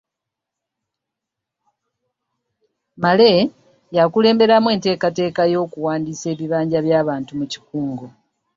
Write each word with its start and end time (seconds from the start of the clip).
Male 3.01 3.31
yakulemberamu 3.97 4.67
enteekateeka 4.75 5.43
y’okuwandiisa 5.53 6.25
ebibanja 6.33 6.77
by’abantu 6.85 7.31
mu 7.39 7.45
kikungo 7.51 8.05